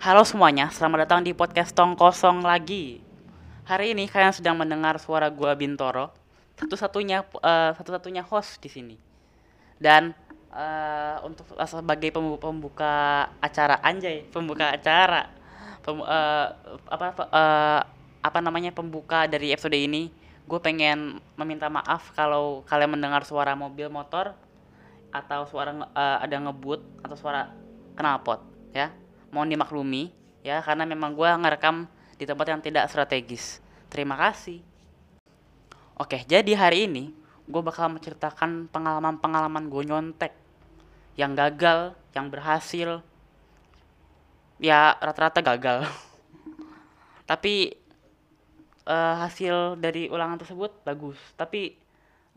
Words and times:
Halo 0.00 0.24
semuanya, 0.24 0.72
selamat 0.72 1.04
datang 1.04 1.20
di 1.20 1.36
podcast 1.36 1.76
Tong 1.76 1.92
Kosong 1.92 2.40
lagi. 2.40 3.04
Hari 3.68 3.92
ini 3.92 4.08
kalian 4.08 4.32
sedang 4.32 4.56
mendengar 4.56 4.96
suara 4.96 5.28
gua 5.28 5.52
Bintoro, 5.52 6.08
satu-satunya 6.56 7.20
eh, 7.20 7.76
satu-satunya 7.76 8.24
host 8.24 8.64
di 8.64 8.72
sini. 8.72 8.96
Dan 9.76 10.16
eh, 10.56 11.16
untuk 11.20 11.44
sebagai 11.68 12.16
pembu- 12.16 12.40
pembuka 12.40 13.28
acara 13.44 13.76
anjay, 13.84 14.24
pembuka 14.32 14.72
acara, 14.72 15.28
pem- 15.84 16.08
eh, 16.08 16.46
apa 16.88 17.04
eh, 17.20 17.80
apa 18.24 18.38
namanya 18.40 18.72
pembuka 18.72 19.28
dari 19.28 19.52
episode 19.52 19.76
ini, 19.76 20.08
gue 20.48 20.60
pengen 20.64 21.20
meminta 21.36 21.68
maaf 21.68 22.16
kalau 22.16 22.64
kalian 22.64 22.96
mendengar 22.96 23.20
suara 23.28 23.52
mobil 23.52 23.92
motor 23.92 24.32
atau 25.12 25.44
suara 25.44 25.76
eh, 25.76 26.18
ada 26.24 26.40
ngebut 26.40 27.04
atau 27.04 27.20
suara 27.20 27.52
knalpot 28.00 28.40
ya 28.72 28.88
mohon 29.30 29.50
dimaklumi 29.50 30.10
ya 30.44 30.62
karena 30.62 30.86
memang 30.86 31.14
gua 31.14 31.34
ngerekam 31.38 31.86
di 32.20 32.28
tempat 32.28 32.46
yang 32.52 32.60
tidak 32.60 32.86
strategis. 32.92 33.64
Terima 33.88 34.14
kasih. 34.14 34.60
Oke 35.96 36.22
jadi 36.28 36.52
hari 36.56 36.86
ini 36.86 37.16
gue 37.50 37.62
bakal 37.66 37.90
menceritakan 37.90 38.70
pengalaman-pengalaman 38.70 39.66
gue 39.66 39.82
nyontek 39.82 40.32
yang 41.18 41.34
gagal 41.34 41.98
yang 42.14 42.30
berhasil. 42.30 43.02
Ya 44.62 44.94
rata-rata 45.02 45.42
gagal. 45.42 45.88
Tapi 47.30 47.74
eh, 48.86 49.14
hasil 49.18 49.80
dari 49.82 50.06
ulangan 50.06 50.38
tersebut 50.38 50.86
bagus. 50.86 51.18
Tapi 51.34 51.74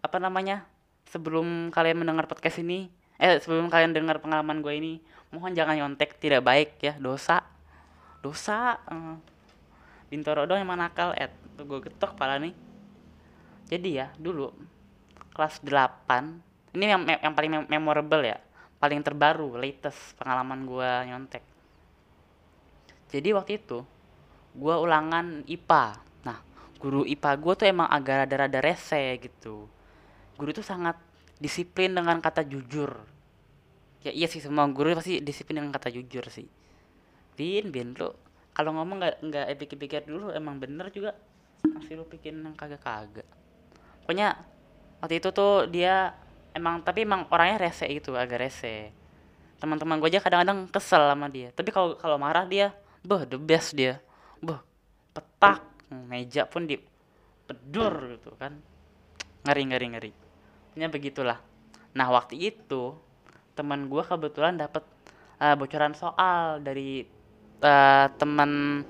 apa 0.01 0.17
namanya 0.17 0.65
sebelum 1.07 1.69
kalian 1.69 2.01
mendengar 2.01 2.25
podcast 2.25 2.59
ini 2.59 2.89
eh 3.23 3.39
sebelum 3.39 3.71
kalian 3.71 3.95
dengar 3.95 4.19
pengalaman 4.19 4.59
gue 4.59 4.73
ini 4.75 4.93
mohon 5.31 5.55
jangan 5.55 5.79
nyontek 5.79 6.19
tidak 6.19 6.43
baik 6.43 6.75
ya 6.83 6.99
dosa. 6.99 7.39
Dosa 8.19 8.75
eh. 8.91 9.15
bintoro 10.11 10.43
dong 10.43 10.59
yang 10.59 10.75
nakal 10.75 11.15
eh 11.15 11.31
tuh 11.55 11.63
gue 11.63 11.87
getok 11.87 12.19
pala 12.19 12.35
nih. 12.35 12.51
Jadi 13.71 13.89
ya 13.95 14.11
dulu 14.19 14.51
kelas 15.31 15.63
8 15.63 16.75
ini 16.75 16.83
yang 16.83 17.07
yang 17.07 17.33
paling 17.33 17.51
mem- 17.63 17.69
memorable 17.71 18.27
ya 18.27 18.37
paling 18.83 18.99
terbaru 18.99 19.55
latest 19.55 20.19
pengalaman 20.19 20.67
gue 20.67 20.89
nyontek. 21.07 21.43
Jadi 23.07 23.29
waktu 23.31 23.55
itu 23.55 23.87
gue 24.51 24.75
ulangan 24.75 25.47
IPA 25.47 25.85
nah 26.27 26.43
guru 26.75 27.07
IPA 27.07 27.31
gue 27.39 27.53
tuh 27.55 27.67
emang 27.71 27.87
agak 27.87 28.27
rada-rada 28.27 28.59
rese 28.59 29.15
gitu. 29.23 29.71
Guru 30.35 30.49
itu 30.51 30.59
sangat 30.59 30.99
disiplin 31.39 31.95
dengan 31.95 32.19
kata 32.19 32.43
jujur 32.43 33.12
ya 34.03 34.11
iya 34.11 34.27
sih 34.27 34.43
semua 34.43 34.67
guru 34.67 34.91
pasti 34.99 35.23
disiplin 35.23 35.63
dengan 35.63 35.71
kata 35.71 35.87
jujur 35.89 36.27
sih. 36.27 36.47
Bin 37.39 37.71
bin 37.71 37.95
lu 37.95 38.11
kalau 38.53 38.75
ngomong 38.77 39.01
nggak 39.01 39.15
nggak 39.25 39.45
pikir-pikir 39.57 40.05
dulu 40.05 40.29
emang 40.35 40.59
bener 40.59 40.91
juga. 40.93 41.15
Masih 41.63 41.97
lu 41.97 42.05
bikin 42.05 42.43
yang 42.43 42.53
kagak-kagak. 42.53 43.25
Pokoknya 44.03 44.35
waktu 44.99 45.23
itu 45.23 45.31
tuh 45.31 45.71
dia 45.71 46.11
emang 46.51 46.83
tapi 46.83 47.07
emang 47.07 47.25
orangnya 47.31 47.65
rese 47.71 47.87
itu 47.87 48.11
agak 48.13 48.43
rese. 48.43 48.91
Teman-teman 49.57 49.97
gue 50.03 50.11
aja 50.11 50.19
kadang-kadang 50.19 50.67
kesel 50.67 51.07
sama 51.07 51.31
dia. 51.31 51.55
Tapi 51.55 51.71
kalau 51.71 51.95
kalau 51.95 52.19
marah 52.19 52.43
dia 52.43 52.75
beh 53.07 53.23
the 53.25 53.39
best 53.39 53.73
dia. 53.73 54.03
Beh 54.43 54.59
petak 55.15 55.63
meja 55.89 56.43
pun 56.43 56.67
di 56.67 56.75
pedur 57.47 58.19
gitu 58.19 58.35
kan. 58.35 58.59
Ngeri 59.47 59.63
ngeri 59.71 59.87
ngeri. 59.95 60.11
Ya 60.75 60.91
begitulah. 60.91 61.39
Nah 61.95 62.07
waktu 62.11 62.37
itu 62.37 62.99
teman 63.53 63.89
gue 63.89 64.03
kebetulan 64.03 64.57
dapat 64.57 64.83
eh, 65.41 65.55
bocoran 65.57 65.93
soal 65.93 66.61
dari 66.61 67.05
eh, 67.61 68.07
teman 68.17 68.81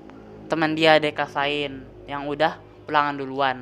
teman 0.48 0.70
dia 0.76 1.00
dekasain 1.00 1.84
yang 2.04 2.28
udah 2.28 2.60
ulangan 2.88 3.16
duluan. 3.16 3.58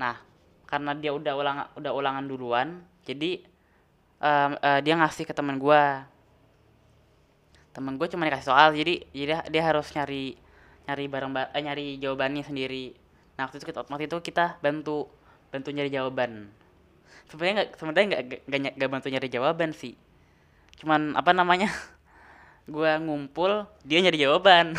Nah 0.00 0.16
karena 0.64 0.90
dia 0.96 1.12
udah 1.14 1.32
ulang 1.36 1.58
udah 1.78 1.92
ulangan 1.92 2.24
duluan 2.26 2.68
jadi 3.06 3.46
em, 4.18 4.52
eh, 4.58 4.80
dia 4.82 4.94
ngasih 4.98 5.28
ke 5.28 5.30
teman 5.36 5.60
gue 5.60 5.82
teman 7.70 7.94
gue 7.94 8.06
cuma 8.10 8.26
dikasih 8.26 8.48
soal 8.48 8.74
jadi 8.74 9.06
jadi 9.14 9.46
dia 9.50 9.62
harus 9.62 9.86
nyari 9.94 10.34
nyari 10.88 11.04
barang 11.06 11.30
ba- 11.30 11.52
eh, 11.54 11.62
nyari 11.62 11.86
jawabannya 12.02 12.42
sendiri. 12.42 12.96
Nah 13.38 13.46
waktu 13.46 13.62
itu 13.62 13.66
kita 13.70 13.86
waktu 13.86 14.06
itu 14.06 14.18
kita 14.20 14.58
bantu 14.58 15.06
bantu 15.50 15.68
nyari 15.70 15.90
jawaban 15.90 16.50
sebenarnya 17.28 17.54
nggak 17.62 17.70
sebenarnya 17.78 18.06
nggak 18.10 18.22
nggak- 18.78 18.90
bantu 18.90 19.06
nyari 19.10 19.28
jawaban 19.30 19.70
sih. 19.74 19.94
Cuman 20.78 21.14
apa 21.14 21.30
namanya 21.32 21.70
gua 22.74 23.00
ngumpul 23.00 23.66
dia 23.82 24.00
nyari 24.04 24.20
jawaban. 24.20 24.74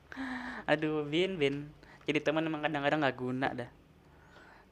Aduh 0.70 1.04
bin 1.08 1.40
bin 1.40 1.70
jadi 2.08 2.24
teman 2.24 2.44
emang 2.46 2.64
kadang-kadang 2.64 3.04
nggak 3.04 3.18
guna 3.18 3.48
dah. 3.52 3.70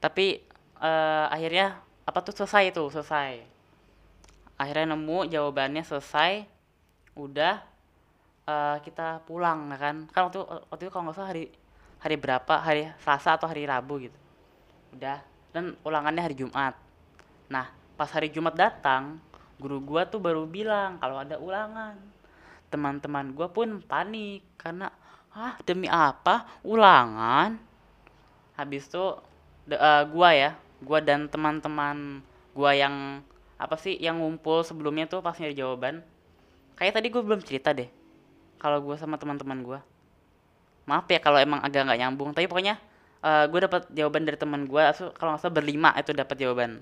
Tapi 0.01 0.41
eh, 0.81 1.25
akhirnya 1.29 1.77
apa 2.07 2.19
tuh 2.23 2.33
selesai 2.33 2.73
tuh 2.73 2.89
selesai. 2.89 3.43
Akhirnya 4.57 4.97
nemu 4.97 5.29
jawabannya 5.29 5.83
selesai. 5.85 6.45
Udah 7.17 7.61
eh, 8.47 8.77
kita 8.81 9.21
pulang 9.25 9.69
ya 9.73 9.77
kan. 9.77 9.95
Kan 10.09 10.21
waktu 10.29 10.41
waktu 10.45 10.81
itu 10.87 10.91
kalau 10.93 11.09
nggak 11.09 11.17
salah 11.17 11.29
hari 11.29 11.49
hari 12.01 12.15
berapa? 12.17 12.53
Hari 12.61 12.93
Selasa 13.01 13.37
atau 13.37 13.45
hari 13.49 13.65
Rabu 13.69 14.01
gitu. 14.01 14.17
Udah 14.97 15.21
dan 15.57 15.73
ulangannya 15.81 16.21
hari 16.21 16.37
Jumat 16.37 16.86
nah 17.47 17.71
pas 17.95 18.11
hari 18.11 18.27
Jumat 18.29 18.53
datang 18.53 19.17
guru 19.57 19.81
gua 19.81 20.05
tuh 20.05 20.21
baru 20.21 20.45
bilang 20.45 21.01
kalau 21.01 21.17
ada 21.17 21.41
ulangan. 21.41 21.97
Teman-teman 22.69 23.33
gua 23.33 23.49
pun 23.49 23.81
panik 23.81 24.45
karena 24.59 24.91
ah 25.33 25.57
demi 25.65 25.89
apa? 25.89 26.45
Ulangan? 26.61 27.57
Habis 28.53 28.85
itu 28.91 29.17
de- 29.65 29.79
eh, 29.79 30.03
gua 30.13 30.29
ya 30.35 30.51
gua 30.83 30.99
dan 31.01 31.25
teman-teman 31.25 32.21
gua 32.53 32.71
yang 32.77 33.25
apa 33.57 33.73
sih 33.81 33.97
yang 33.97 34.21
ngumpul 34.21 34.61
sebelumnya 34.61 35.09
tuh 35.09 35.25
pas 35.25 35.33
nyari 35.33 35.57
jawaban 35.57 36.05
kayak 36.77 36.93
tadi 36.93 37.09
gue 37.09 37.25
belum 37.25 37.41
cerita 37.41 37.73
deh 37.73 37.89
kalau 38.61 38.77
gua 38.85 38.93
sama 39.01 39.17
teman-teman 39.17 39.65
gua. 39.65 39.79
Maaf 40.85 41.09
ya 41.09 41.17
kalau 41.17 41.41
emang 41.41 41.65
agak 41.65 41.89
nggak 41.89 41.99
nyambung 41.99 42.31
tapi 42.37 42.45
pokoknya 42.45 42.77
gue 43.49 43.59
dapat 43.59 43.89
jawaban 43.91 44.23
dari 44.23 44.37
teman 44.39 44.69
gue 44.69 44.83
kalau 45.17 45.35
nggak 45.35 45.41
salah 45.41 45.55
berlima 45.57 45.91
itu 45.99 46.15
dapat 46.15 46.37
jawaban 46.39 46.79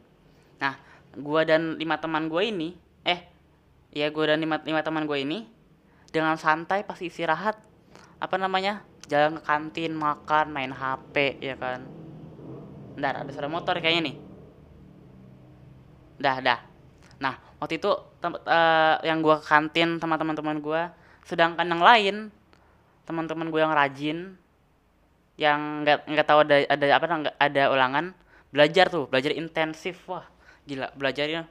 nah 0.62 0.74
gue 1.16 1.42
dan 1.48 1.80
lima 1.80 1.96
teman 2.00 2.28
gue 2.28 2.44
ini 2.52 2.70
eh 3.08 3.22
ya 3.96 4.12
gue 4.12 4.24
dan 4.28 4.40
lima, 4.44 4.60
lima 4.64 4.82
teman 4.84 5.08
gue 5.08 5.18
ini 5.24 5.48
dengan 6.12 6.36
santai 6.36 6.84
pas 6.88 7.00
istirahat 7.00 7.60
apa 8.20 8.36
namanya 8.40 8.84
jalan 9.12 9.38
ke 9.40 9.42
kantin 9.46 9.92
makan 9.94 10.50
main 10.52 10.72
hp 10.72 11.16
ya 11.44 11.56
kan. 11.60 11.92
Ntar 12.96 13.22
ada 13.22 13.32
suara 13.36 13.52
motor 13.52 13.78
kayaknya 13.78 14.12
nih. 14.12 14.16
Dah 16.16 16.38
dah. 16.40 16.60
Nah 17.20 17.36
waktu 17.60 17.78
itu 17.80 17.92
tem- 18.24 18.42
eh, 18.48 18.96
yang 19.08 19.20
gue 19.22 19.36
ke 19.40 19.46
kantin 19.46 20.00
sama 20.00 20.16
teman-teman 20.20 20.58
gue 20.60 20.82
sedangkan 21.26 21.66
yang 21.66 21.82
lain 21.82 22.16
teman-teman 23.06 23.50
gue 23.50 23.62
yang 23.62 23.74
rajin 23.74 24.18
yang 25.36 25.84
nggak 25.84 26.08
nggak 26.08 26.28
tahu 26.28 26.40
ada 26.48 26.58
ada 26.70 26.86
apa 26.96 27.06
ada 27.42 27.64
ulangan 27.74 28.06
belajar 28.54 28.88
tuh 28.88 29.10
belajar 29.12 29.36
intensif 29.36 30.00
wah 30.08 30.24
gila 30.66 30.90
belajarnya 30.98 31.46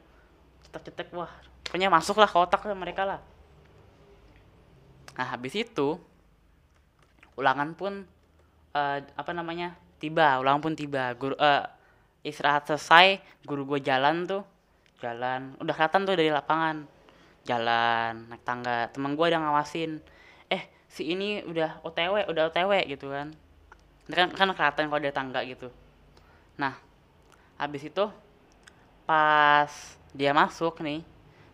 cetek-cetek 0.66 1.14
wah 1.14 1.30
pokoknya 1.62 1.88
masuk 1.90 2.18
lah 2.18 2.28
ke 2.30 2.38
otak 2.38 2.66
mereka 2.74 3.02
lah. 3.06 3.20
Nah 5.14 5.26
habis 5.30 5.54
itu 5.54 5.98
ulangan 7.38 7.74
pun 7.74 8.06
eh, 8.74 8.98
apa 9.02 9.30
namanya 9.30 9.78
tiba 10.02 10.38
ulangan 10.42 10.60
pun 10.62 10.74
tiba. 10.74 11.14
Guru 11.14 11.38
eh, 11.38 11.64
istirahat 12.26 12.66
selesai 12.66 13.22
guru 13.46 13.66
gue 13.74 13.80
jalan 13.82 14.26
tuh 14.26 14.42
jalan 14.98 15.54
udah 15.62 15.74
kelihatan 15.74 16.02
tuh 16.06 16.14
dari 16.18 16.30
lapangan. 16.34 16.86
Jalan 17.44 18.32
naik 18.32 18.42
tangga 18.42 18.88
teman 18.90 19.14
gue 19.14 19.26
udah 19.28 19.40
ngawasin 19.40 20.00
eh 20.48 20.64
si 20.88 21.12
ini 21.12 21.44
udah 21.44 21.84
otw 21.86 22.24
udah 22.26 22.42
otw 22.50 22.72
gitu 22.90 23.10
kan. 23.14 23.30
Kan 24.10 24.30
kan 24.34 24.48
kelihatan 24.50 24.90
kalau 24.90 25.00
ada 25.00 25.12
tangga 25.14 25.40
gitu. 25.46 25.70
Nah 26.58 26.74
habis 27.58 27.86
itu 27.86 28.10
pas 29.08 29.70
dia 30.18 30.32
masuk 30.32 30.80
nih 30.86 31.00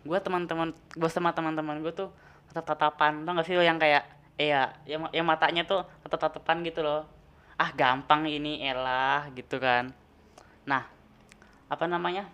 gue 0.07 0.19
teman-teman 0.25 0.69
gue 0.97 1.09
sama 1.11 1.29
teman-teman 1.37 1.77
gue 1.83 1.93
tuh 1.93 2.09
tatap 2.51 2.65
tatapan 2.75 3.13
tau 3.23 3.31
gak 3.37 3.47
sih 3.47 3.55
lo 3.57 3.63
yang 3.63 3.79
kayak 3.79 4.03
iya 4.41 4.73
yang, 4.89 5.07
yang 5.13 5.27
matanya 5.27 5.63
tuh 5.67 5.81
tatap 6.03 6.19
tatapan 6.31 6.57
gitu 6.67 6.81
loh. 6.83 7.05
Ah 7.61 7.71
gampang 7.77 8.25
ini 8.25 8.53
elah 8.65 9.29
gitu 9.37 9.57
kan. 9.61 9.93
Nah 10.69 10.83
apa 11.71 11.85
namanya? 11.89 12.25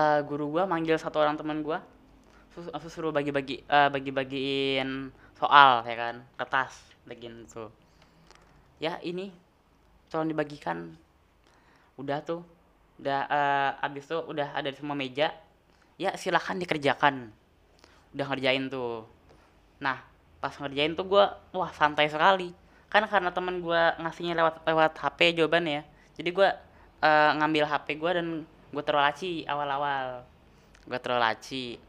Eh 0.00 0.20
guru 0.28 0.44
gua 0.54 0.64
manggil 0.72 0.96
satu 1.02 1.16
orang 1.22 1.34
teman 1.40 1.58
gua 1.66 1.78
sus- 2.54 2.72
suruh 2.94 3.12
bagi-bagi 3.18 3.56
eh, 3.78 3.88
bagi-bagiin 3.94 4.90
soal 5.40 5.72
ya 5.90 5.96
kan 6.02 6.16
kertas 6.38 6.74
bagian 7.08 7.36
tuh. 7.54 7.70
Ya 8.80 8.98
ini 9.04 9.30
tolong 10.10 10.28
dibagikan. 10.32 10.78
Udah 12.00 12.18
tuh 12.24 12.42
udah 13.00 13.20
eh, 13.32 13.86
abis 13.88 14.04
tuh 14.12 14.20
udah 14.28 14.52
ada 14.52 14.68
di 14.68 14.76
semua 14.76 14.92
meja. 14.92 15.32
Ya 15.96 16.12
silahkan 16.20 16.56
dikerjakan. 16.60 17.32
Udah 18.12 18.26
ngerjain 18.28 18.68
tuh. 18.68 19.08
Nah 19.80 20.04
pas 20.40 20.52
ngerjain 20.56 20.92
tuh 20.92 21.08
gue 21.08 21.24
wah 21.56 21.72
santai 21.72 22.12
sekali. 22.12 22.52
Kan 22.92 23.08
karena 23.08 23.32
temen 23.32 23.64
gue 23.64 23.82
ngasihnya 24.04 24.36
lewat 24.36 24.54
lewat 24.68 24.92
HP 25.00 25.40
jawabannya 25.40 25.80
ya. 25.80 25.82
Jadi 26.20 26.30
gue 26.36 26.48
uh, 27.00 27.30
ngambil 27.40 27.64
HP 27.64 27.86
gue 27.96 28.10
dan 28.12 28.26
gue 28.44 28.82
taruh 28.84 29.00
laci 29.00 29.48
awal-awal. 29.48 30.28
Gue 30.84 30.98
taruh 31.00 31.20
laci. 31.20 31.80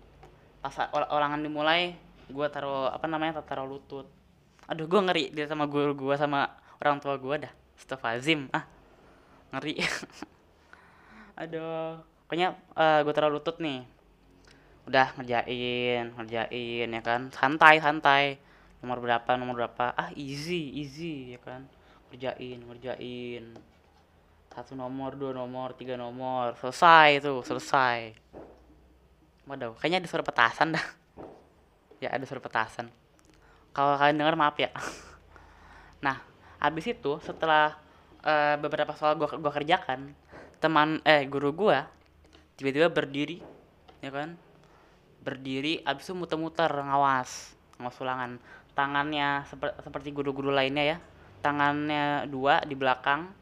Pas 0.64 0.76
ulangan 0.96 1.44
dimulai 1.44 2.00
gue 2.32 2.48
taruh 2.48 2.88
apa 2.88 3.04
namanya 3.12 3.44
taruh 3.44 3.68
lutut. 3.68 4.08
Aduh 4.72 4.88
gue 4.88 5.00
ngeri 5.04 5.26
dia 5.36 5.44
sama 5.52 5.68
guru 5.68 5.92
gue 5.92 6.16
sama 6.16 6.48
orang 6.80 7.04
tua 7.04 7.20
gue 7.20 7.48
dah. 7.48 7.54
Astagfirullahaladzim. 7.76 8.48
Ah 8.56 8.64
ngeri 9.52 9.76
aduh. 11.42 11.98
Pokoknya 12.30 12.56
uh, 12.78 13.04
gue 13.04 13.14
taruh 13.18 13.34
lutut 13.34 13.58
nih. 13.58 13.84
Udah 14.88 15.12
ngerjain 15.18 16.14
ngerjain 16.16 16.88
ya 16.88 17.02
kan. 17.02 17.28
Santai 17.34 17.82
santai. 17.82 18.38
Nomor 18.80 19.02
berapa 19.02 19.36
nomor 19.36 19.66
berapa. 19.66 19.92
Ah 19.98 20.14
easy 20.16 20.72
easy 20.78 21.36
ya 21.36 21.40
kan. 21.42 21.66
Kerjain 22.08 22.62
ngerjain. 22.62 23.58
Satu 24.54 24.78
nomor 24.78 25.18
dua 25.18 25.36
nomor 25.36 25.74
tiga 25.76 25.98
nomor. 25.98 26.56
Selesai 26.62 27.20
tuh 27.20 27.44
selesai. 27.44 28.16
Waduh 29.50 29.76
kayaknya 29.82 30.06
ada 30.06 30.08
suara 30.08 30.24
petasan 30.24 30.78
dah. 30.78 30.86
Ya 32.00 32.14
ada 32.14 32.24
suara 32.24 32.40
petasan. 32.40 32.88
Kalau 33.76 33.98
kalian 33.98 34.22
dengar 34.22 34.38
maaf 34.38 34.56
ya. 34.62 34.72
Nah 36.02 36.18
habis 36.58 36.90
itu 36.90 37.22
setelah 37.22 37.78
uh, 38.26 38.58
beberapa 38.58 38.90
soal 38.98 39.14
gua 39.22 39.38
gua 39.38 39.54
kerjakan 39.54 40.18
teman 40.62 41.02
eh 41.02 41.26
guru 41.26 41.50
gua 41.52 41.90
tiba-tiba 42.56 42.94
berdiri 42.94 43.42
ya 44.00 44.14
kan? 44.14 44.38
Berdiri 45.26 45.82
abis 45.82 46.10
itu 46.10 46.14
muter-muter 46.14 46.70
ngawas 46.70 47.58
ngawas 47.82 47.98
ulangan. 47.98 48.32
Tangannya 48.78 49.44
seper, 49.50 49.76
seperti 49.82 50.14
guru-guru 50.14 50.54
lainnya 50.54 50.96
ya. 50.96 50.98
Tangannya 51.42 52.30
dua 52.30 52.62
di 52.62 52.78
belakang 52.78 53.34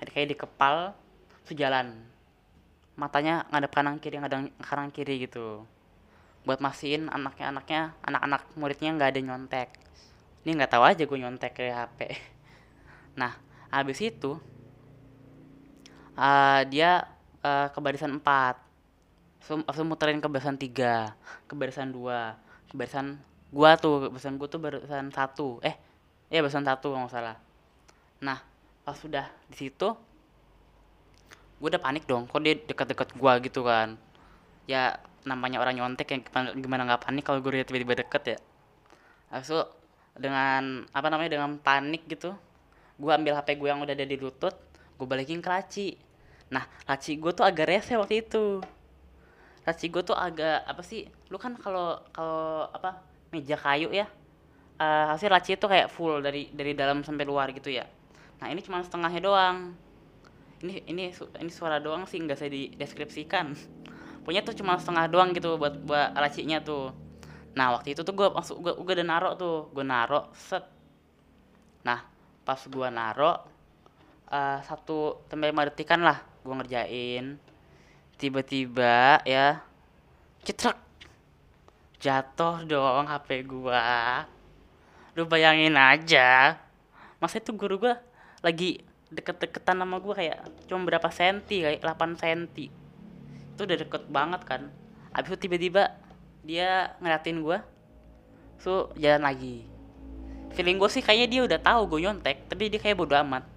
kayak 0.00 0.28
di 0.32 0.36
kepal 0.36 0.92
sejalan 1.48 1.96
matanya 2.94 3.48
ngadep 3.48 3.72
kanan 3.72 3.96
kiri 4.00 4.16
ngadep 4.20 4.48
kanan 4.64 4.88
kiri 4.88 5.28
gitu. 5.28 5.68
Buat 6.48 6.60
mastiin 6.64 7.12
anaknya 7.12 7.52
anaknya 7.52 7.80
anak-anak 8.04 8.42
muridnya 8.56 8.90
nggak 8.96 9.10
ada 9.12 9.20
nyontek. 9.20 9.68
Ini 10.44 10.60
nggak 10.60 10.72
tahu 10.76 10.84
aja 10.84 11.02
gue 11.08 11.18
nyontek 11.20 11.52
ke 11.56 11.72
HP 11.72 11.98
nah 13.20 13.32
habis 13.72 13.98
itu 14.04 14.36
uh, 16.18 16.60
dia 16.66 17.06
uh, 17.44 17.68
ke 17.70 17.78
barisan 17.78 18.18
4 18.18 18.24
langsung 19.44 19.86
muterin 19.86 20.24
ke 20.24 20.28
barisan 20.30 20.56
3 20.56 21.12
ke 21.44 21.54
barisan 21.54 21.92
2 21.92 22.72
ke 22.72 22.74
barisan 22.74 23.20
gua 23.52 23.76
tuh 23.76 24.08
barisan 24.08 24.34
gua 24.40 24.48
tuh 24.48 24.60
barisan 24.60 25.12
satu. 25.12 25.60
Eh 25.62 25.76
ya 26.32 26.40
barisan 26.40 26.64
satu 26.64 26.96
nggak 26.96 27.12
salah. 27.12 27.36
Nah 28.24 28.40
pas 28.82 28.96
sudah 28.96 29.28
di 29.48 29.56
situ 29.56 29.88
gue 31.60 31.68
udah 31.70 31.80
panik 31.80 32.04
dong. 32.04 32.26
Kok 32.26 32.40
dia 32.42 32.58
dekat-dekat 32.58 33.14
gua 33.16 33.38
gitu 33.40 33.64
kan? 33.64 33.96
Ya 34.66 34.98
namanya 35.24 35.62
orang 35.62 35.78
nyontek 35.78 36.08
yang 36.12 36.20
gimana 36.58 36.84
nggak 36.84 37.08
panik 37.08 37.22
kalau 37.24 37.40
gue 37.40 37.64
tiba-tiba 37.64 38.04
deket 38.04 38.22
ya? 38.36 38.38
Lalu 39.32 39.64
dengan 40.14 40.86
apa 40.94 41.06
namanya 41.10 41.30
dengan 41.34 41.58
panik 41.58 42.06
gitu 42.06 42.34
gue 42.94 43.10
ambil 43.10 43.34
hp 43.34 43.48
gue 43.58 43.68
yang 43.68 43.82
udah 43.82 43.94
ada 43.94 44.06
di 44.06 44.14
lutut 44.14 44.54
gue 44.94 45.06
balikin 45.06 45.42
ke 45.42 45.48
laci. 45.50 45.88
Nah 46.50 46.64
laci 46.86 47.18
gue 47.18 47.32
tuh 47.34 47.44
agak 47.46 47.66
rese 47.70 47.94
waktu 47.98 48.22
itu. 48.22 48.62
Laci 49.64 49.86
gue 49.88 50.02
tuh 50.04 50.16
agak 50.16 50.66
apa 50.68 50.82
sih 50.84 51.08
lu 51.32 51.40
kan 51.40 51.56
kalau 51.56 51.98
kalau 52.12 52.68
apa 52.68 53.00
meja 53.32 53.58
kayu 53.58 53.90
ya 53.90 54.06
uh, 54.78 55.04
hasil 55.14 55.30
laci 55.30 55.54
itu 55.58 55.66
kayak 55.66 55.90
full 55.90 56.22
dari 56.22 56.50
dari 56.50 56.74
dalam 56.74 57.02
sampai 57.06 57.24
luar 57.26 57.50
gitu 57.54 57.70
ya. 57.70 57.86
Nah 58.42 58.46
ini 58.50 58.60
cuma 58.62 58.82
setengahnya 58.82 59.20
doang. 59.22 59.74
Ini 60.64 60.88
ini 60.88 61.12
ini 61.12 61.50
suara 61.52 61.78
doang 61.78 62.08
sih 62.08 62.18
nggak 62.22 62.38
saya 62.38 62.50
dideskripsikan. 62.50 63.54
Punya 64.24 64.40
tuh 64.40 64.56
cuma 64.56 64.80
setengah 64.80 65.06
doang 65.12 65.36
gitu 65.36 65.60
buat 65.60 65.76
buat 65.84 66.16
lacinya 66.16 66.58
tuh. 66.64 66.90
Nah 67.54 67.76
waktu 67.78 67.94
itu 67.94 68.02
tuh 68.02 68.14
gue 68.16 68.28
masuk 68.32 68.56
gue 68.64 68.72
udah 68.74 69.06
naro 69.06 69.30
tuh. 69.36 69.70
Gue 69.70 69.84
naro 69.84 70.32
set. 70.34 70.64
Nah 71.84 72.00
pas 72.44 72.60
gue 72.60 72.88
naro 72.90 73.53
uh, 74.34 74.58
satu 74.66 75.22
sampai 75.30 75.54
lima 75.54 75.70
detikan 75.70 76.02
lah. 76.02 76.18
Gue 76.42 76.54
ngerjain. 76.58 77.38
Tiba-tiba 78.18 79.22
ya 79.22 79.62
cetrek. 80.42 80.78
Jatuh 82.02 82.66
dong 82.68 83.06
HP 83.08 83.46
gua. 83.48 84.26
Lu 85.16 85.24
bayangin 85.24 85.78
aja. 85.78 86.58
Masa 87.22 87.40
itu 87.40 87.54
guru 87.54 87.80
gua 87.80 87.96
lagi 88.44 88.84
deket-deketan 89.08 89.80
sama 89.80 89.96
gua 90.02 90.18
kayak 90.18 90.44
cuma 90.68 90.84
berapa 90.84 91.08
senti 91.08 91.64
kayak 91.64 91.80
8 91.80 92.20
senti. 92.20 92.68
Itu 93.56 93.64
udah 93.64 93.78
deket 93.80 94.02
banget 94.12 94.42
kan. 94.44 94.62
Abis 95.16 95.32
itu 95.32 95.48
tiba-tiba 95.48 95.96
dia 96.44 96.92
ngeliatin 97.00 97.40
gua. 97.40 97.64
So 98.60 98.92
jalan 99.00 99.24
lagi. 99.24 99.64
Feeling 100.54 100.78
gue 100.78 100.86
sih 100.86 101.02
kayaknya 101.02 101.26
dia 101.26 101.40
udah 101.50 101.58
tahu 101.58 101.80
gue 101.90 102.06
nyontek 102.06 102.46
tapi 102.46 102.70
dia 102.70 102.78
kayak 102.78 102.94
bodo 102.94 103.18
amat 103.18 103.53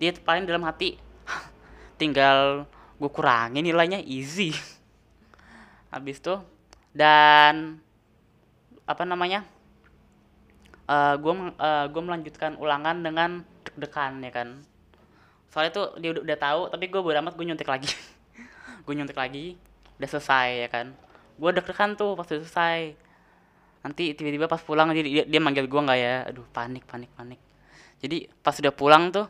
dia 0.00 0.16
paling 0.16 0.48
dalam 0.48 0.64
hati 0.64 0.96
tinggal 2.00 2.64
gue 2.96 3.10
kurangin 3.12 3.60
nilainya 3.60 4.00
easy. 4.00 4.56
Habis 5.92 6.24
tuh 6.24 6.40
dan 6.96 7.76
apa 8.88 9.04
namanya 9.04 9.44
uh, 10.88 11.14
gue 11.20 11.32
uh, 11.60 11.86
gue 11.92 12.02
melanjutkan 12.02 12.56
ulangan 12.56 13.04
dengan 13.04 13.44
deg-degan 13.68 14.24
ya 14.24 14.32
kan. 14.32 14.48
Soalnya 15.52 15.72
tuh 15.76 15.86
dia 16.00 16.16
udah, 16.16 16.22
udah 16.24 16.38
tahu 16.40 16.60
tapi 16.72 16.84
gue 16.88 17.00
bodo 17.04 17.20
amat 17.20 17.36
gue 17.36 17.44
nyontek 17.44 17.68
lagi. 17.68 17.92
Gue 18.88 18.96
nyontek 18.96 19.20
lagi 19.20 19.60
udah 20.00 20.08
selesai 20.08 20.66
ya 20.66 20.68
kan. 20.72 20.96
Gue 21.36 21.52
deg-degan 21.52 22.00
tuh 22.00 22.16
pas 22.16 22.24
udah 22.24 22.40
selesai. 22.40 22.96
Nanti 23.84 24.16
tiba-tiba 24.16 24.48
pas 24.48 24.60
pulang 24.64 24.88
dia, 24.96 25.04
dia, 25.04 25.24
dia 25.28 25.40
manggil 25.40 25.68
gue 25.68 25.80
nggak 25.84 25.98
ya? 26.00 26.14
Aduh 26.32 26.48
panik 26.48 26.88
panik 26.88 27.12
panik. 27.12 27.38
Jadi 28.00 28.24
pas 28.40 28.56
udah 28.56 28.72
pulang 28.72 29.12
tuh 29.12 29.28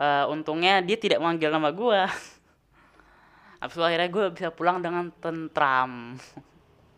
uh, 0.00 0.24
untungnya 0.32 0.80
dia 0.80 0.96
tidak 0.96 1.20
manggil 1.20 1.52
nama 1.52 1.68
gue 1.68 2.00
Abis 3.60 3.76
itu 3.76 3.84
akhirnya 3.84 4.08
gue 4.08 4.24
bisa 4.32 4.48
pulang 4.48 4.80
dengan 4.80 5.12
tentram. 5.20 6.16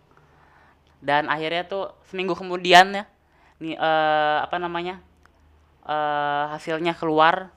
Dan 1.07 1.27
akhirnya 1.27 1.67
tuh 1.67 1.91
seminggu 2.07 2.39
kemudian 2.39 2.95
ya 2.95 3.05
nih 3.59 3.75
uh, 3.75 4.47
apa 4.47 4.63
namanya 4.63 5.03
uh, 5.83 6.55
hasilnya 6.55 6.95
keluar. 6.95 7.51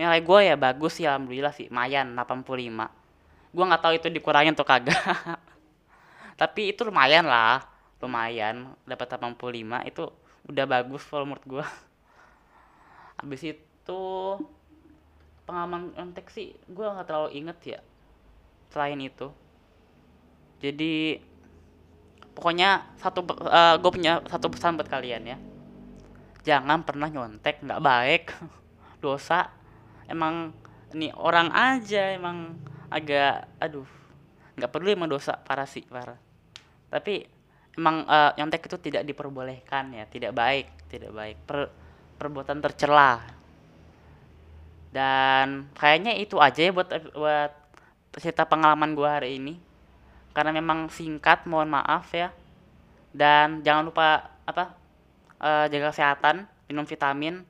Nilai 0.00 0.24
gue 0.24 0.40
ya 0.40 0.56
bagus 0.56 0.96
sih 0.96 1.04
alhamdulillah 1.04 1.52
sih 1.52 1.68
lumayan 1.68 2.16
85 2.16 3.04
gue 3.54 3.62
nggak 3.62 3.82
tahu 3.86 3.94
itu 3.94 4.08
dikurangin 4.10 4.56
atau 4.58 4.66
kagak. 4.66 4.98
Tapi 6.40 6.74
itu 6.74 6.82
lumayan 6.82 7.28
lah 7.28 7.62
lumayan 8.02 8.74
dapat 8.84 9.16
85 9.16 9.88
itu 9.88 10.04
udah 10.50 10.64
bagus 10.68 11.02
kalau 11.08 11.24
menurut 11.24 11.46
gue 11.48 11.66
habis 13.16 13.40
itu 13.56 14.02
pengalaman 15.44 15.92
kontek 15.92 16.32
sih 16.32 16.56
gue 16.68 16.84
nggak 16.84 17.06
terlalu 17.08 17.30
inget 17.36 17.58
ya 17.76 17.80
selain 18.72 18.98
itu. 18.98 19.30
Jadi 20.58 21.20
pokoknya 22.34 22.96
satu 22.98 23.22
uh, 23.22 23.46
eh, 23.46 23.74
gue 23.78 23.90
punya 23.94 24.18
satu 24.26 24.50
pesan 24.50 24.74
buat 24.74 24.90
kalian 24.90 25.22
ya. 25.30 25.38
Jangan 26.44 26.82
pernah 26.82 27.06
nyontek 27.06 27.62
nggak 27.62 27.82
baik 27.84 28.24
dosa. 29.04 29.52
Emang 30.10 30.50
ini 30.96 31.14
orang 31.14 31.54
aja 31.54 32.10
emang 32.12 32.58
agak 32.90 33.46
aduh 33.62 33.86
nggak 34.54 34.70
perlu 34.70 34.88
emang 34.90 35.12
dosa 35.12 35.38
parah 35.38 35.68
sih 35.68 35.86
parah. 35.86 36.18
Tapi 36.90 37.22
emang 37.78 38.02
uh, 38.08 38.32
nyontek 38.34 38.66
itu 38.66 38.90
tidak 38.90 39.06
diperbolehkan 39.06 39.94
ya 39.94 40.04
tidak 40.10 40.32
baik 40.34 40.66
tidak 40.90 41.14
baik. 41.14 41.38
Per, 41.46 41.70
perbuatan 42.18 42.58
tercela 42.62 43.43
dan 44.94 45.66
kayaknya 45.74 46.14
itu 46.14 46.38
aja 46.38 46.70
ya 46.70 46.70
buat 46.70 46.86
buat 47.18 47.50
cerita 48.14 48.46
pengalaman 48.46 48.94
gue 48.94 49.10
hari 49.10 49.42
ini. 49.42 49.58
Karena 50.30 50.54
memang 50.54 50.86
singkat 50.86 51.50
mohon 51.50 51.66
maaf 51.66 52.14
ya. 52.14 52.30
Dan 53.10 53.66
jangan 53.66 53.90
lupa 53.90 54.38
apa 54.46 54.78
uh, 55.42 55.66
jaga 55.66 55.90
kesehatan 55.90 56.46
minum 56.70 56.86
vitamin 56.86 57.42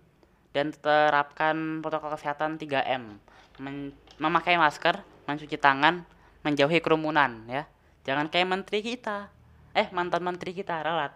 dan 0.56 0.72
terapkan 0.72 1.84
protokol 1.84 2.16
kesehatan 2.16 2.56
3M 2.56 3.20
Men 3.60 3.92
memakai 4.16 4.56
masker 4.56 5.04
mencuci 5.28 5.60
tangan 5.60 6.00
menjauhi 6.40 6.80
kerumunan 6.80 7.44
ya. 7.44 7.68
Jangan 8.08 8.32
kayak 8.32 8.48
menteri 8.48 8.80
kita. 8.80 9.28
Eh 9.76 9.92
mantan 9.92 10.24
menteri 10.24 10.56
kita 10.56 10.80
ralat. 10.80 11.12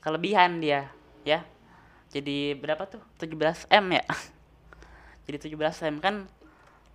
Kelebihan 0.00 0.56
dia 0.56 0.88
ya. 1.20 1.44
Jadi 2.08 2.56
berapa 2.56 2.88
tuh? 2.88 3.00
17 3.20 3.68
m 3.68 3.86
ya 4.00 4.04
jadi 5.28 5.38
17 5.52 5.92
m 5.92 5.96
kan 6.02 6.14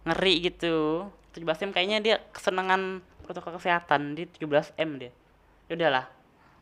ngeri 0.08 0.52
gitu 0.52 1.08
17 1.36 1.68
m 1.68 1.72
kayaknya 1.76 1.98
dia 2.00 2.16
kesenangan 2.32 3.04
protokol 3.24 3.60
kesehatan 3.60 4.16
di 4.16 4.28
17 4.28 4.78
m 4.80 4.90
dia 5.00 5.12
ya 5.68 5.74
udahlah 5.76 6.06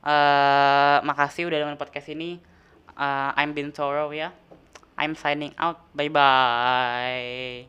eh 0.05 0.97
makasih 1.01 1.49
udah 1.49 1.65
dengerin 1.65 1.81
podcast 1.81 2.13
ini. 2.13 2.37
Eh, 2.95 3.31
I'm 3.35 3.51
Bintoro 3.57 4.13
ya. 4.13 4.31
I'm 4.95 5.17
signing 5.17 5.51
out. 5.59 5.81
Bye 5.91 6.13
bye. 6.13 7.67